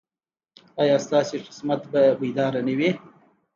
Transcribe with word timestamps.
ایا 0.81 0.97
ستاسو 1.05 1.35
قسمت 1.47 1.81
به 1.91 2.01
بیدار 2.19 2.53
نه 2.67 2.73
وي؟ 2.77 2.89